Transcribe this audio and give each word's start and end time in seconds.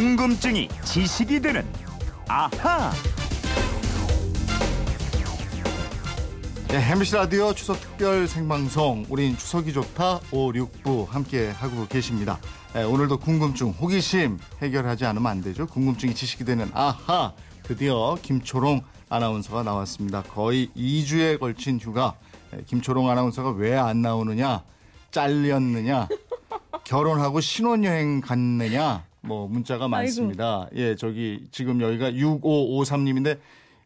궁금증이 0.00 0.68
지식이 0.84 1.40
되는 1.40 1.64
아하. 2.28 2.92
네, 6.68 6.92
MBC 6.92 7.14
라디오 7.14 7.54
추석 7.54 7.80
특별 7.80 8.28
생방송 8.28 9.06
우린 9.08 9.38
추석이 9.38 9.72
좋다 9.72 10.20
5, 10.30 10.52
6부 10.52 11.08
함께 11.08 11.48
하고 11.48 11.86
계십니다. 11.86 12.38
네, 12.74 12.82
오늘도 12.82 13.20
궁금증, 13.20 13.70
호기심 13.70 14.38
해결하지 14.60 15.06
않으면 15.06 15.32
안 15.32 15.40
되죠. 15.40 15.66
궁금증이 15.66 16.14
지식이 16.14 16.44
되는 16.44 16.70
아하 16.74 17.32
드디어 17.62 18.18
김초롱 18.20 18.82
아나운서가 19.08 19.62
나왔습니다. 19.62 20.22
거의 20.24 20.68
2주에 20.76 21.40
걸친 21.40 21.80
휴가. 21.80 22.12
네, 22.50 22.58
김초롱 22.66 23.08
아나운서가 23.08 23.52
왜 23.52 23.74
안 23.78 24.02
나오느냐? 24.02 24.62
잘렸느냐? 25.10 26.08
결혼하고 26.84 27.40
신혼여행 27.40 28.20
갔느냐? 28.20 29.06
뭐 29.26 29.48
문자가 29.48 29.88
많습니다. 29.88 30.68
예, 30.74 30.94
저기 30.94 31.46
지금 31.50 31.80
여기가 31.80 32.12
6553님인데 32.12 33.38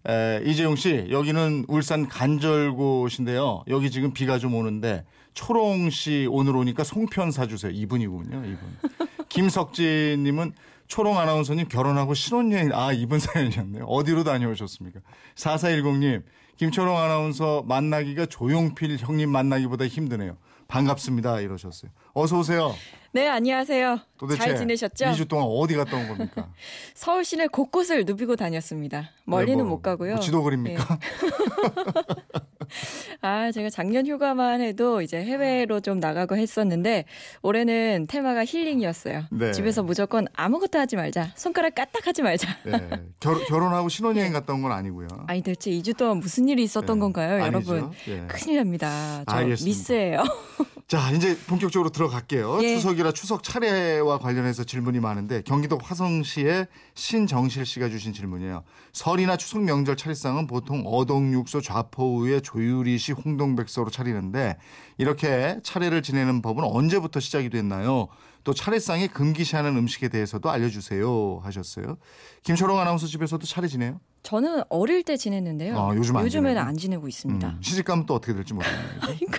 에, 0.08 0.42
이재용 0.44 0.76
씨, 0.76 1.06
여기는 1.10 1.66
울산 1.68 2.08
간절곶인데요. 2.08 3.64
여기 3.68 3.90
지금 3.90 4.12
비가 4.12 4.38
좀 4.38 4.54
오는데 4.54 5.04
초롱 5.34 5.90
씨 5.90 6.26
오늘 6.30 6.56
오니까 6.56 6.84
송편 6.84 7.30
사주세요. 7.30 7.72
이분이군요, 7.72 8.38
이분. 8.44 8.58
김석진 9.28 10.22
님은 10.24 10.52
초롱 10.88 11.18
아나운서님 11.18 11.68
결혼하고 11.68 12.14
신혼여행, 12.14 12.70
아, 12.74 12.92
이분 12.92 13.18
사연이었네요. 13.20 13.84
어디로 13.84 14.24
다녀오셨습니까? 14.24 15.00
4410님, 15.36 16.22
김초롱 16.56 16.96
아나운서 16.96 17.62
만나기가 17.66 18.26
조용필 18.26 18.96
형님 18.98 19.30
만나기보다 19.30 19.86
힘드네요. 19.86 20.36
반갑습니다. 20.70 21.40
이러셨어요. 21.40 21.90
어서 22.14 22.38
오세요. 22.38 22.74
네, 23.12 23.28
안녕하세요. 23.28 23.98
도대체 24.16 24.40
잘 24.40 24.56
지내셨죠? 24.56 25.06
2주 25.06 25.28
동안 25.28 25.46
어디 25.48 25.74
갔다 25.74 25.96
온 25.96 26.08
겁니까? 26.08 26.48
서울 26.94 27.24
시내 27.24 27.48
곳곳을 27.48 28.04
누비고 28.04 28.36
다녔습니다. 28.36 29.10
멀리는 29.24 29.58
네, 29.58 29.62
뭐, 29.64 29.72
못 29.72 29.82
가고요. 29.82 30.14
뭐 30.14 30.20
지도 30.20 30.42
그립니까? 30.44 30.98
아, 33.22 33.50
제가 33.52 33.70
작년 33.70 34.06
휴가만 34.06 34.60
해도 34.60 35.02
이제 35.02 35.18
해외로 35.22 35.80
좀 35.80 35.98
나가고 36.00 36.36
했었는데 36.36 37.04
올해는 37.42 38.06
테마가 38.08 38.44
힐링이었어요. 38.44 39.24
네. 39.30 39.52
집에서 39.52 39.82
무조건 39.82 40.26
아무것도 40.34 40.78
하지 40.78 40.96
말자. 40.96 41.32
손가락 41.36 41.74
까딱하지 41.74 42.22
말자. 42.22 42.48
네. 42.64 42.88
결, 43.20 43.44
결혼하고 43.46 43.88
신혼여행 43.88 44.32
갔다 44.32 44.52
온 44.54 44.60
건 44.60 44.72
아니고요. 44.72 45.08
아니 45.26 45.40
대체 45.42 45.70
2주 45.70 45.96
동안 45.96 46.18
무슨 46.18 46.46
일이 46.48 46.62
있었던 46.62 46.96
네. 46.96 47.00
건가요, 47.00 47.42
아니죠. 47.42 47.74
여러분? 47.76 47.92
예. 48.08 48.26
큰일 48.28 48.58
납니다. 48.58 49.24
저 49.28 49.36
알겠습니다. 49.36 49.64
미스예요. 49.64 50.22
자, 50.86 51.10
이제 51.12 51.38
본격적으로 51.46 51.90
들어갈게요. 51.90 52.58
예. 52.62 52.74
추석이라 52.74 53.12
추석 53.12 53.44
차례와 53.44 54.18
관련해서 54.18 54.64
질문이 54.64 54.98
많은데 54.98 55.40
경기도 55.42 55.78
화성시의 55.80 56.66
신정실 56.94 57.64
씨가 57.64 57.88
주신 57.88 58.12
질문이에요. 58.12 58.64
설이나 58.92 59.36
추석 59.36 59.62
명절 59.62 59.96
차례상은 59.96 60.46
보통 60.48 60.82
어동육소 60.84 61.60
좌포우의 61.60 62.42
조 62.42 62.59
유리시 62.62 63.12
홍동백 63.12 63.68
서로 63.68 63.90
차리는데 63.90 64.56
이렇게 64.98 65.58
차례를 65.62 66.02
지내는 66.02 66.42
법은 66.42 66.64
언제부터 66.64 67.20
시작이 67.20 67.50
됐나요? 67.50 68.08
또 68.42 68.54
차례상에 68.54 69.08
금기시하는 69.08 69.76
음식에 69.76 70.08
대해서도 70.08 70.50
알려주세요 70.50 71.40
하셨어요. 71.42 71.98
김철롱 72.42 72.78
아나운서 72.78 73.06
집에서도 73.06 73.44
차례 73.46 73.68
지내요? 73.68 74.00
저는 74.22 74.62
어릴 74.68 75.02
때 75.02 75.16
지냈는데요. 75.16 75.78
아, 75.78 75.94
요즘 75.94 76.16
안 76.16 76.24
요즘에는 76.24 76.50
지내요? 76.54 76.64
안 76.64 76.76
지내고 76.76 77.08
있습니다. 77.08 77.48
음, 77.48 77.58
시집 77.62 77.84
가면 77.84 78.06
또 78.06 78.14
어떻게 78.14 78.34
될지 78.34 78.54
모르겠네요. 78.54 78.90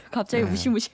갑자기 0.11 0.43
네. 0.43 0.49
무시무시. 0.49 0.89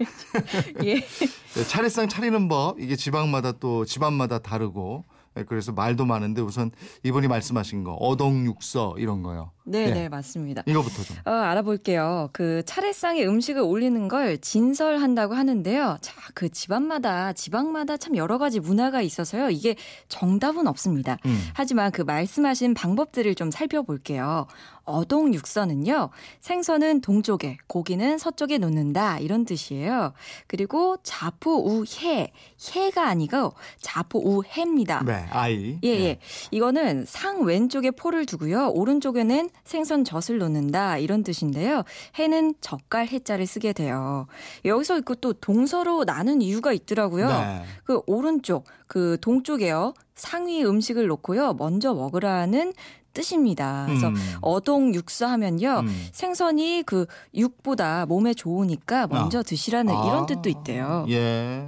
예. 0.83 0.95
네, 1.55 1.63
차례상 1.67 2.07
차리는 2.07 2.47
법 2.47 2.79
이게 2.79 2.95
지방마다 2.95 3.53
또 3.53 3.85
집안마다 3.85 4.39
다르고 4.39 5.05
네, 5.35 5.43
그래서 5.43 5.71
말도 5.71 6.05
많은데 6.05 6.41
우선 6.41 6.71
이분이 7.03 7.27
말씀하신 7.27 7.83
거 7.83 7.93
어동육서 7.93 8.95
이런 8.97 9.21
거요. 9.23 9.51
네, 9.69 9.89
예. 9.89 9.91
네, 9.91 10.09
맞습니다. 10.09 10.63
이거부터 10.65 11.03
좀. 11.03 11.17
어, 11.25 11.31
알아볼게요. 11.31 12.29
그 12.31 12.63
차례상에 12.65 13.25
음식을 13.25 13.61
올리는 13.61 14.07
걸 14.07 14.37
진설한다고 14.37 15.33
하는데요. 15.33 15.97
자, 15.99 16.13
그 16.33 16.49
집안마다 16.49 17.33
지방마다 17.33 17.97
참 17.97 18.15
여러 18.15 18.37
가지 18.37 18.61
문화가 18.61 19.01
있어서요. 19.01 19.49
이게 19.49 19.75
정답은 20.07 20.67
없습니다. 20.67 21.17
음. 21.25 21.49
하지만 21.53 21.91
그 21.91 22.01
말씀하신 22.01 22.73
방법들을 22.75 23.35
좀 23.35 23.51
살펴볼게요. 23.51 24.47
어동육서는요. 24.85 26.11
생선은 26.39 27.01
동쪽에, 27.01 27.57
고기는 27.67 28.17
서쪽에 28.17 28.57
놓는다 28.57 29.19
이런 29.19 29.43
뜻이에요. 29.43 30.13
그리고 30.47 30.95
자포우해, 31.03 32.31
해가 32.73 33.07
아니고 33.07 33.53
자포우해입니다. 33.81 35.03
네, 35.05 35.25
아이. 35.29 35.77
예, 35.83 35.89
예. 35.89 36.19
이거는 36.51 37.03
상 37.05 37.43
왼쪽에 37.43 37.91
포를 37.91 38.25
두고요. 38.25 38.69
오른쪽에는 38.69 39.49
생선 39.65 40.05
젖을 40.05 40.37
놓는다. 40.37 40.97
이런 40.97 41.23
뜻인데요. 41.23 41.83
해는 42.15 42.53
젓갈 42.61 43.07
해자를 43.07 43.45
쓰게 43.45 43.73
돼요. 43.73 44.27
여기서 44.63 45.01
그 45.01 45.17
또 45.19 45.33
동서로 45.33 46.05
나눈 46.05 46.41
이유가 46.41 46.71
있더라고요. 46.73 47.27
네. 47.27 47.63
그 47.83 48.01
오른쪽, 48.05 48.65
그 48.87 49.17
동쪽에요. 49.21 49.93
상위 50.15 50.63
음식을 50.63 51.07
놓고요. 51.07 51.53
먼저 51.53 51.93
먹으라는 51.93 52.73
뜻입니다. 53.13 53.85
그래서 53.87 54.09
음. 54.09 54.15
어동 54.41 54.93
육수 54.93 55.25
하면요. 55.25 55.79
음. 55.79 56.07
생선이 56.11 56.83
그 56.85 57.07
육보다 57.33 58.05
몸에 58.05 58.33
좋으니까 58.33 59.07
먼저 59.07 59.39
아. 59.39 59.43
드시라는 59.43 59.91
이런 59.91 60.23
아, 60.23 60.25
뜻도 60.27 60.49
있대요. 60.49 61.05
예. 61.09 61.67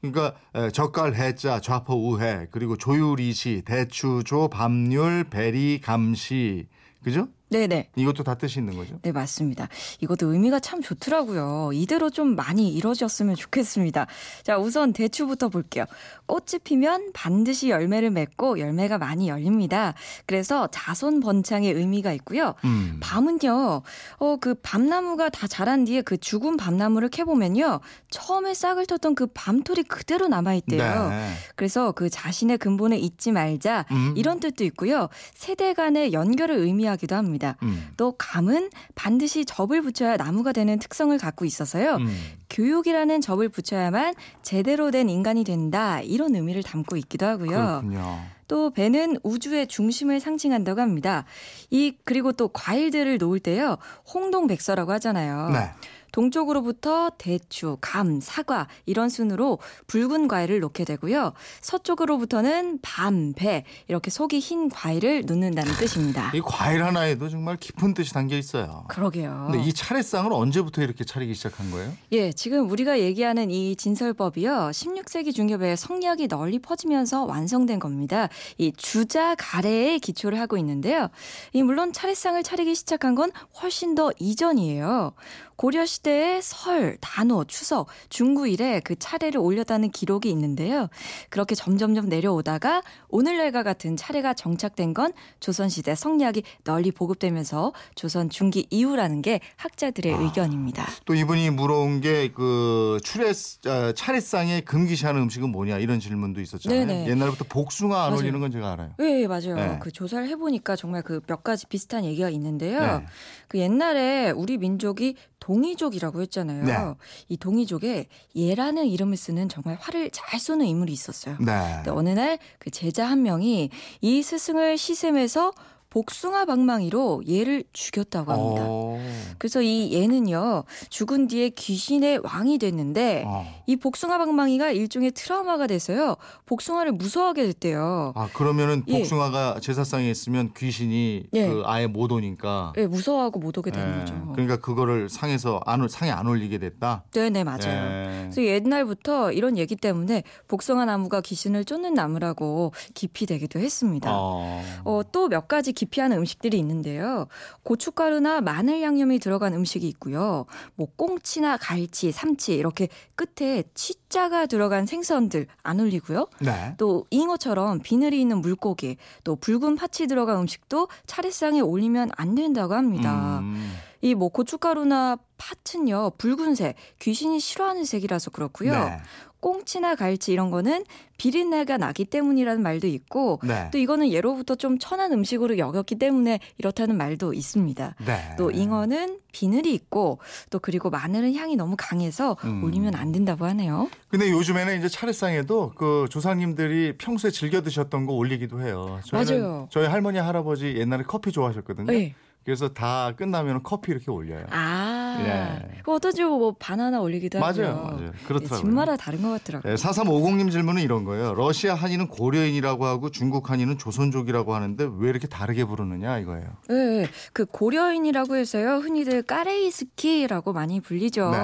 그러니까 0.00 0.34
에, 0.54 0.70
젓갈 0.70 1.14
해자 1.14 1.60
좌포 1.60 1.94
우해 1.94 2.48
그리고 2.50 2.76
조유리시 2.76 3.62
대추조 3.66 4.48
밤률 4.48 5.24
베리 5.24 5.80
감시 5.80 6.66
그죠? 7.02 7.28
네네. 7.50 7.90
이것도 7.96 8.22
다 8.22 8.34
뜻이 8.36 8.60
있는 8.60 8.76
거죠. 8.76 8.98
네, 9.02 9.12
맞습니다. 9.12 9.68
이것도 10.00 10.32
의미가 10.32 10.60
참 10.60 10.80
좋더라고요. 10.80 11.70
이대로 11.72 12.10
좀 12.10 12.36
많이 12.36 12.72
이루어졌으면 12.72 13.34
좋겠습니다. 13.34 14.06
자, 14.44 14.58
우선 14.58 14.92
대추부터 14.92 15.48
볼게요. 15.48 15.84
꽃이 16.26 16.60
피면 16.62 17.12
반드시 17.12 17.70
열매를 17.70 18.10
맺고 18.10 18.60
열매가 18.60 18.98
많이 18.98 19.28
열립니다. 19.28 19.94
그래서 20.26 20.68
자손 20.68 21.20
번창의 21.20 21.72
의미가 21.72 22.12
있고요. 22.12 22.54
음. 22.64 22.98
밤은요, 23.00 23.82
어, 24.18 24.36
그 24.40 24.54
밤나무가 24.54 25.28
다 25.28 25.46
자란 25.48 25.84
뒤에 25.84 26.02
그 26.02 26.16
죽은 26.18 26.56
밤나무를 26.56 27.08
캐보면요. 27.08 27.80
처음에 28.10 28.54
싹을 28.54 28.84
텄던 28.84 29.16
그 29.16 29.26
밤톨이 29.34 29.84
그대로 29.84 30.28
남아있대요. 30.28 31.08
네. 31.08 31.32
그래서 31.56 31.92
그 31.92 32.08
자신의 32.10 32.58
근본에 32.58 32.96
잊지 32.98 33.32
말자. 33.32 33.86
음. 33.90 34.14
이런 34.16 34.38
뜻도 34.38 34.62
있고요. 34.64 35.08
세대 35.34 35.74
간의 35.74 36.12
연결을 36.12 36.56
의미하기도 36.56 37.16
합 37.16 37.24
니다. 37.40 37.56
음. 37.62 37.88
또 37.96 38.14
감은 38.16 38.70
반드시 38.94 39.44
접을 39.44 39.82
붙여야 39.82 40.16
나무가 40.16 40.52
되는 40.52 40.78
특성을 40.78 41.16
갖고 41.18 41.44
있어서요. 41.44 41.96
음. 41.96 42.16
교육이라는 42.50 43.20
접을 43.20 43.48
붙여야만 43.48 44.14
제대로 44.42 44.90
된 44.90 45.08
인간이 45.08 45.42
된다. 45.42 46.00
이런 46.00 46.34
의미를 46.34 46.62
담고 46.62 46.96
있기도 46.98 47.26
하고요. 47.26 47.48
그렇군요. 47.48 48.20
또 48.46 48.70
배는 48.70 49.16
우주의 49.22 49.66
중심을 49.66 50.20
상징한다고 50.20 50.80
합니다. 50.80 51.24
이 51.70 51.96
그리고 52.04 52.32
또 52.32 52.48
과일들을 52.48 53.18
놓을 53.18 53.38
때요. 53.40 53.78
홍동백서라고 54.12 54.92
하잖아요. 54.92 55.50
네. 55.50 55.70
동쪽으로부터 56.12 57.10
대추, 57.18 57.78
감, 57.80 58.20
사과 58.20 58.68
이런 58.86 59.08
순으로 59.08 59.58
붉은 59.86 60.28
과일을 60.28 60.60
놓게 60.60 60.84
되고요. 60.84 61.32
서쪽으로부터는 61.60 62.78
밤, 62.82 63.32
배 63.34 63.64
이렇게 63.88 64.10
속이 64.10 64.38
흰 64.38 64.68
과일을 64.68 65.24
놓는다는 65.26 65.72
뜻입니다. 65.74 66.30
이 66.34 66.40
과일 66.40 66.82
하나에도 66.84 67.28
정말 67.28 67.56
깊은 67.56 67.94
뜻이 67.94 68.12
담겨 68.12 68.36
있어요. 68.36 68.84
그러게요. 68.88 69.48
근데 69.50 69.64
이 69.66 69.72
차례상을 69.72 70.32
언제부터 70.32 70.82
이렇게 70.82 71.04
차리기 71.04 71.34
시작한 71.34 71.70
거예요? 71.70 71.92
예, 72.12 72.32
지금 72.32 72.70
우리가 72.70 73.00
얘기하는 73.00 73.50
이 73.50 73.76
진설법이요. 73.76 74.70
16세기 74.72 75.34
중엽에 75.34 75.76
성리학이 75.76 76.28
널리 76.28 76.58
퍼지면서 76.58 77.24
완성된 77.24 77.78
겁니다. 77.78 78.28
이 78.58 78.72
주자 78.76 79.34
가래에 79.36 79.98
기초를 79.98 80.38
하고 80.38 80.56
있는데요. 80.58 81.08
이 81.52 81.62
물론 81.62 81.92
차례상을 81.92 82.42
차리기 82.42 82.74
시작한 82.74 83.14
건 83.14 83.30
훨씬 83.62 83.94
더 83.94 84.12
이전이에요. 84.18 85.12
고려 85.56 85.84
시 85.84 85.99
대의 86.02 86.42
설, 86.42 86.96
단오, 87.00 87.44
추석, 87.44 87.88
중구 88.08 88.48
이래 88.48 88.80
그 88.80 88.96
차례를 88.98 89.40
올렸다는 89.40 89.90
기록이 89.90 90.30
있는데요. 90.30 90.88
그렇게 91.28 91.54
점점점 91.54 92.08
내려오다가 92.08 92.82
오늘날과 93.08 93.62
같은 93.62 93.96
차례가 93.96 94.34
정착된 94.34 94.94
건 94.94 95.12
조선시대 95.40 95.94
성리학이 95.94 96.42
널리 96.64 96.90
보급되면서 96.90 97.72
조선 97.94 98.28
중기 98.30 98.66
이후라는 98.70 99.22
게 99.22 99.40
학자들의 99.56 100.12
의견입니다. 100.12 100.86
또 101.04 101.14
이분이 101.14 101.50
물어온 101.50 102.00
게그 102.00 102.98
추례 103.04 103.30
어, 103.30 103.92
차례상에 103.92 104.60
금기시하는 104.62 105.22
음식은 105.22 105.50
뭐냐 105.50 105.78
이런 105.78 106.00
질문도 106.00 106.40
있었잖아요. 106.40 106.86
네네. 106.86 107.10
옛날부터 107.10 107.44
복숭아 107.48 107.96
안 108.04 108.10
맞아요. 108.10 108.18
올리는 108.18 108.40
건 108.40 108.50
제가 108.50 108.72
알아요. 108.72 108.90
네, 108.98 109.26
맞아요. 109.26 109.54
네. 109.54 109.78
그 109.80 109.90
조사를 109.90 110.28
해보니까 110.28 110.76
정말 110.76 111.02
그 111.02 111.20
몇 111.26 111.44
가지 111.44 111.66
비슷한 111.66 112.04
얘기가 112.04 112.28
있는데요. 112.30 112.80
네. 112.98 113.06
그 113.46 113.58
옛날에 113.58 114.30
우리 114.30 114.58
민족이 114.58 115.14
동이족이라고 115.40 116.20
했잖아요. 116.22 116.64
네. 116.64 116.94
이 117.28 117.36
동이족에 117.36 118.06
예라는 118.36 118.86
이름을 118.86 119.16
쓰는 119.16 119.48
정말 119.48 119.76
활을 119.80 120.10
잘 120.12 120.38
쏘는 120.38 120.66
인물이 120.66 120.92
있었어요. 120.92 121.36
네. 121.40 121.72
근데 121.76 121.90
어느 121.90 122.10
날 122.10 122.38
그 122.58 122.70
제자 122.70 123.06
한 123.06 123.22
명이 123.22 123.70
이 124.02 124.22
스승을 124.22 124.76
시샘해서 124.78 125.52
복숭아 125.90 126.44
방망이로 126.44 127.22
얘를 127.28 127.64
죽였다고 127.72 128.32
합니다. 128.32 128.62
어. 128.66 129.00
그래서 129.38 129.60
이 129.60 129.92
얘는요 129.92 130.64
죽은 130.88 131.26
뒤에 131.26 131.50
귀신의 131.50 132.20
왕이 132.22 132.58
됐는데 132.58 133.24
어. 133.26 133.44
이 133.66 133.74
복숭아 133.76 134.18
방망이가 134.18 134.70
일종의 134.70 135.10
트라우마가 135.12 135.66
돼서요 135.66 136.16
복숭아를 136.46 136.92
무서워하게 136.92 137.46
됐대요. 137.48 138.12
아 138.14 138.28
그러면은 138.32 138.84
예. 138.86 138.98
복숭아가 138.98 139.58
제사상에 139.60 140.08
있으면 140.10 140.52
귀신이 140.56 141.24
예. 141.32 141.48
그 141.48 141.62
아예 141.66 141.86
못 141.88 142.12
오니까. 142.12 142.72
예, 142.78 142.86
무서워하고 142.86 143.40
못 143.40 143.58
오게 143.58 143.72
되는 143.72 143.94
예. 143.96 143.98
거죠. 144.00 144.14
그러니까 144.32 144.56
그거를 144.58 145.08
상에서 145.08 145.60
안 145.66 145.80
올- 145.80 145.88
상에 145.88 146.10
안 146.12 146.26
올리게 146.28 146.58
됐다. 146.58 147.02
네네 147.10 147.42
맞아요. 147.42 147.60
예. 147.66 148.18
그래서 148.30 148.44
옛날부터 148.44 149.32
이런 149.32 149.58
얘기 149.58 149.74
때문에 149.74 150.22
복숭아 150.46 150.84
나무가 150.84 151.20
귀신을 151.20 151.64
쫓는 151.64 151.94
나무라고 151.94 152.72
기피되기도 152.94 153.58
했습니다. 153.58 154.10
어. 154.12 154.62
어, 154.84 155.00
또 155.10 155.28
몇 155.28 155.46
가지 155.48 155.72
기피하는 155.80 156.18
음식들이 156.18 156.58
있는데요. 156.58 157.26
고춧가루나 157.62 158.42
마늘 158.42 158.82
양념이 158.82 159.18
들어간 159.18 159.54
음식이 159.54 159.88
있고요. 159.88 160.44
뭐 160.74 160.88
꽁치나 160.96 161.56
갈치, 161.56 162.12
삼치 162.12 162.54
이렇게 162.54 162.88
끝에 163.14 163.64
치자가 163.72 164.44
들어간 164.44 164.84
생선들 164.84 165.46
안 165.62 165.80
올리고요. 165.80 166.26
네. 166.40 166.74
또 166.76 167.06
잉어처럼 167.10 167.80
비늘이 167.80 168.20
있는 168.20 168.42
물고기, 168.42 168.98
또 169.24 169.36
붉은 169.36 169.76
파치 169.76 170.06
들어간 170.06 170.36
음식도 170.40 170.88
차례상에 171.06 171.60
올리면 171.60 172.10
안 172.14 172.34
된다고 172.34 172.74
합니다. 172.74 173.38
음. 173.38 173.72
이뭐 174.02 174.30
고춧가루나 174.30 175.18
팥은요 175.36 176.12
붉은색 176.16 176.74
귀신이 177.00 177.38
싫어하는 177.38 177.84
색이라서 177.84 178.30
그렇고요. 178.30 178.72
네. 178.72 178.98
꽁치나 179.40 179.94
갈치 179.94 180.32
이런 180.32 180.50
거는 180.50 180.84
비린내가 181.16 181.76
나기 181.76 182.04
때문이라는 182.04 182.62
말도 182.62 182.86
있고 182.86 183.40
네. 183.42 183.68
또 183.72 183.78
이거는 183.78 184.10
예로부터 184.10 184.54
좀 184.54 184.78
천한 184.78 185.12
음식으로 185.12 185.58
여겼기 185.58 185.96
때문에 185.96 186.40
이렇다는 186.58 186.96
말도 186.96 187.34
있습니다. 187.34 187.96
네. 188.06 188.34
또 188.38 188.50
잉어는 188.50 189.18
비늘이 189.32 189.74
있고 189.74 190.18
또 190.50 190.58
그리고 190.58 190.90
마늘은 190.90 191.34
향이 191.34 191.56
너무 191.56 191.74
강해서 191.78 192.36
음. 192.44 192.64
올리면 192.64 192.94
안 192.94 193.12
된다고 193.12 193.44
하네요. 193.46 193.88
근데 194.08 194.30
요즘에는 194.30 194.78
이제 194.78 194.88
차례상에도 194.88 195.72
그 195.74 196.06
조상님들이 196.10 196.96
평소에 196.98 197.30
즐겨 197.30 197.60
드셨던 197.62 198.06
거 198.06 198.14
올리기도 198.14 198.62
해요. 198.62 199.00
맞아요. 199.12 199.68
저희 199.70 199.86
할머니 199.86 200.18
할아버지 200.18 200.74
옛날에 200.76 201.02
커피 201.06 201.32
좋아하셨거든요. 201.32 201.86
네. 201.86 202.14
그래서 202.44 202.70
다 202.70 203.12
끝나면 203.16 203.62
커피 203.62 203.92
이렇게 203.92 204.10
올려요. 204.10 204.46
아, 204.50 204.89
예. 205.20 205.80
그 205.84 206.12
집은 206.12 206.28
뭐 206.28 206.54
바나나 206.58 207.00
올리기도 207.00 207.42
하고요. 207.42 207.62
맞아요, 207.64 207.82
맞아요. 207.82 208.06
예, 208.06 208.26
그렇더라고요. 208.26 208.58
집마다 208.58 208.96
다른 208.96 209.22
것 209.22 209.30
같더라고요. 209.30 209.74
네, 209.74 209.80
4350님 209.80 210.50
질문은 210.50 210.82
이런 210.82 211.04
거예요. 211.04 211.34
러시아 211.34 211.74
한인은 211.74 212.08
고려인이라고 212.08 212.84
하고 212.84 213.10
중국 213.10 213.50
한인은 213.50 213.78
조선족이라고 213.78 214.54
하는데 214.54 214.88
왜 214.98 215.10
이렇게 215.10 215.26
다르게 215.26 215.64
부르느냐 215.64 216.18
이거예요. 216.18 216.46
네, 216.68 217.06
그 217.32 217.44
고려인이라고 217.46 218.36
해서요 218.36 218.76
흔히들 218.78 219.22
까레이스키라고 219.22 220.52
많이 220.52 220.80
불리죠. 220.80 221.30
네. 221.30 221.38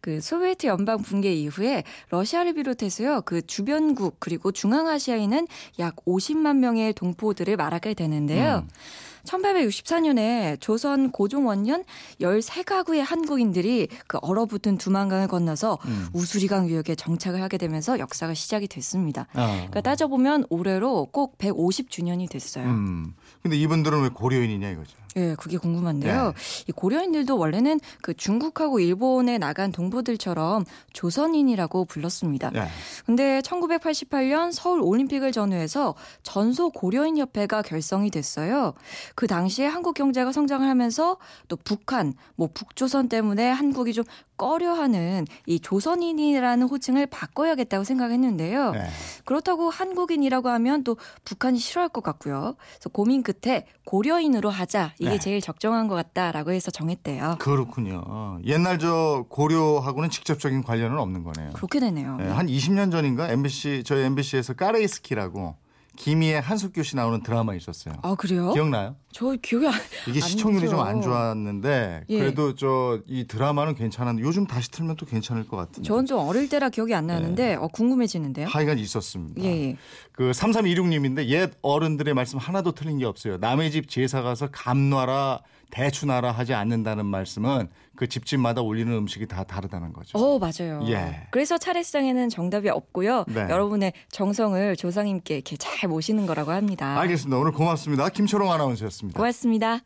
그 0.00 0.20
소비에트 0.20 0.66
연방 0.66 1.02
붕괴 1.02 1.32
이후에 1.34 1.84
러시아를 2.10 2.54
비롯해서요 2.54 3.22
그 3.22 3.46
주변국 3.46 4.16
그리고 4.18 4.52
중앙아시아에는 4.52 5.46
약 5.78 5.96
50만 6.06 6.56
명의 6.56 6.92
동포들을 6.92 7.56
말하게 7.56 7.94
되는데요. 7.94 8.64
음. 8.64 8.68
1864년에 9.28 10.60
조선 10.60 11.10
고종 11.10 11.46
원년 11.46 11.84
13가구의 12.20 13.00
한국인들이 13.00 13.88
그 14.06 14.18
얼어붙은 14.22 14.78
두만강을 14.78 15.28
건너서 15.28 15.78
음. 15.86 16.08
우수리강 16.12 16.68
유역에 16.68 16.94
정착을 16.94 17.42
하게 17.42 17.58
되면서 17.58 17.98
역사가 17.98 18.34
시작이 18.34 18.68
됐습니다. 18.68 19.22
어. 19.34 19.46
그러니까 19.46 19.80
따져보면 19.82 20.46
올해로 20.48 21.06
꼭 21.12 21.38
150주년이 21.38 22.30
됐어요. 22.30 22.64
음. 22.64 23.14
근데 23.42 23.56
이분들은 23.56 24.02
왜 24.02 24.08
고려인이냐 24.08 24.70
이거죠. 24.70 24.96
예, 25.16 25.34
그게 25.36 25.56
궁금한데요. 25.56 26.26
네. 26.26 26.64
이 26.68 26.72
고려인들도 26.72 27.36
원래는 27.36 27.80
그 28.02 28.14
중국하고 28.14 28.78
일본에 28.78 29.38
나간 29.38 29.72
동포들처럼 29.72 30.64
조선인이라고 30.92 31.86
불렀습니다. 31.86 32.50
네. 32.50 32.68
근데 33.04 33.40
1988년 33.40 34.52
서울 34.52 34.80
올림픽을 34.80 35.32
전후해서 35.32 35.94
전소 36.22 36.70
고려인 36.70 37.18
협회가 37.18 37.62
결성이 37.62 38.10
됐어요. 38.10 38.74
그 39.18 39.26
당시에 39.26 39.66
한국 39.66 39.94
경제가 39.94 40.30
성장을 40.30 40.64
하면서 40.68 41.16
또 41.48 41.56
북한, 41.56 42.14
뭐 42.36 42.48
북조선 42.54 43.08
때문에 43.08 43.50
한국이 43.50 43.92
좀 43.92 44.04
꺼려하는 44.36 45.26
이 45.44 45.58
조선인이라는 45.58 46.68
호칭을 46.68 47.06
바꿔야겠다고 47.06 47.82
생각했는데요. 47.82 48.70
네. 48.70 48.88
그렇다고 49.24 49.70
한국인이라고 49.70 50.50
하면 50.50 50.84
또 50.84 50.96
북한이 51.24 51.58
싫어할 51.58 51.88
것 51.88 52.04
같고요. 52.04 52.54
그래서 52.76 52.90
고민 52.90 53.24
끝에 53.24 53.66
고려인으로 53.84 54.50
하자. 54.50 54.94
이게 55.00 55.10
네. 55.10 55.18
제일 55.18 55.40
적정한 55.40 55.88
것 55.88 55.96
같다라고 55.96 56.52
해서 56.52 56.70
정했대요. 56.70 57.38
그렇군요. 57.40 58.38
옛날 58.44 58.78
저 58.78 59.26
고려하고는 59.28 60.10
직접적인 60.10 60.62
관련은 60.62 60.96
없는 60.96 61.24
거네요. 61.24 61.50
그렇게 61.54 61.80
되네요. 61.80 62.18
네, 62.18 62.28
한 62.28 62.46
20년 62.46 62.92
전인가 62.92 63.28
MBC 63.32 63.82
저희 63.84 64.04
MBC에서 64.04 64.52
까레이스키라고 64.52 65.56
김희애 65.98 66.38
한숙규 66.38 66.82
씨 66.84 66.94
나오는 66.94 67.22
드라마 67.22 67.54
있었어요. 67.54 67.94
아 68.02 68.14
그래요? 68.14 68.52
기억나요? 68.52 68.94
저 69.10 69.34
기억이 69.42 69.66
안. 69.66 69.72
이게 70.06 70.20
안 70.22 70.28
시청률이 70.28 70.68
좀. 70.68 70.78
안 70.80 71.02
좋았는데 71.02 72.04
예. 72.08 72.18
그래도 72.18 72.54
저 72.54 73.00
이 73.06 73.26
드라마는 73.26 73.74
괜찮았는데 73.74 74.26
요즘 74.26 74.46
다시 74.46 74.70
틀면 74.70 74.96
또 74.96 75.06
괜찮을 75.06 75.48
것 75.48 75.56
같은데. 75.56 75.86
전좀 75.86 76.18
어릴 76.20 76.48
때라 76.48 76.68
기억이 76.68 76.94
안 76.94 77.06
나는데 77.08 77.54
어, 77.56 77.66
궁금해지는데요. 77.68 78.46
하여간 78.46 78.78
있었습니다. 78.78 79.42
예, 79.42 79.48
예. 79.70 79.76
그 80.12 80.30
3326님인데 80.30 81.26
옛 81.26 81.50
어른들의 81.62 82.14
말씀 82.14 82.38
하나도 82.38 82.72
틀린 82.72 82.98
게 82.98 83.04
없어요. 83.04 83.36
남의 83.38 83.70
집 83.72 83.88
제사 83.88 84.22
가서 84.22 84.48
감놔라 84.52 85.40
대추나라 85.70 86.30
하지 86.32 86.54
않는다는 86.54 87.04
말씀은 87.06 87.68
그 87.94 88.08
집집마다 88.08 88.62
올리는 88.62 88.90
음식이 88.92 89.26
다 89.26 89.44
다르다는 89.44 89.92
거죠. 89.92 90.16
어 90.18 90.38
맞아요. 90.38 90.82
예. 90.88 91.26
그래서 91.30 91.58
차례상에는 91.58 92.28
정답이 92.30 92.68
없고요. 92.70 93.24
네. 93.28 93.40
여러분의 93.50 93.92
정성을 94.10 94.76
조상님께 94.76 95.34
이렇게 95.34 95.56
잘 95.56 95.87
모시는 95.88 96.26
거라고 96.26 96.52
합니다. 96.52 96.98
알겠습니다. 97.00 97.38
오늘 97.38 97.52
고맙습니다. 97.52 98.08
김초롱 98.08 98.52
아나운서였습니다. 98.52 99.16
고맙습니다. 99.16 99.80